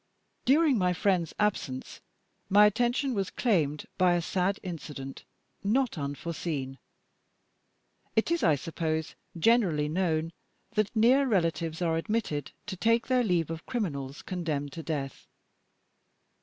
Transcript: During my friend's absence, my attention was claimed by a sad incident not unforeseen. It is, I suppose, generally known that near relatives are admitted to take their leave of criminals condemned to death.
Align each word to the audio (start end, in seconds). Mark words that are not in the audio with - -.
During 0.45 0.79
my 0.79 0.93
friend's 0.93 1.31
absence, 1.39 2.01
my 2.49 2.65
attention 2.65 3.13
was 3.13 3.29
claimed 3.29 3.85
by 3.99 4.13
a 4.15 4.21
sad 4.23 4.59
incident 4.63 5.25
not 5.63 5.95
unforeseen. 5.95 6.79
It 8.15 8.31
is, 8.31 8.41
I 8.41 8.55
suppose, 8.55 9.13
generally 9.37 9.87
known 9.89 10.33
that 10.71 10.95
near 10.95 11.27
relatives 11.27 11.83
are 11.83 11.97
admitted 11.97 12.51
to 12.65 12.75
take 12.75 13.05
their 13.05 13.23
leave 13.23 13.51
of 13.51 13.67
criminals 13.67 14.23
condemned 14.23 14.71
to 14.73 14.81
death. 14.81 15.27